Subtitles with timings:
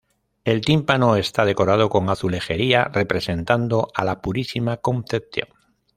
[0.45, 5.49] El tímpano está decorado con azulejería representando a la Purísima Concepción.